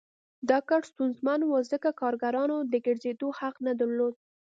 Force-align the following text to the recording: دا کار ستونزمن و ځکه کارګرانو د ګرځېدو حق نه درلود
دا 0.49 0.57
کار 0.69 0.81
ستونزمن 0.91 1.39
و 1.45 1.51
ځکه 1.71 1.89
کارګرانو 2.01 2.57
د 2.71 2.73
ګرځېدو 2.85 3.27
حق 3.39 3.55
نه 3.65 3.73
درلود 3.79 4.13